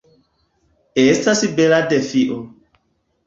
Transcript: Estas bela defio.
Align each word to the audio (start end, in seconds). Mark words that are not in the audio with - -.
Estas 1.01 1.43
bela 1.59 1.81
defio. 1.91 2.39